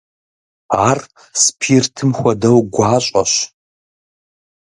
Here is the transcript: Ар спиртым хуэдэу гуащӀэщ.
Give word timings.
Ар 0.87 0.99
спиртым 1.41 2.09
хуэдэу 2.17 2.59
гуащӀэщ. 2.73 3.33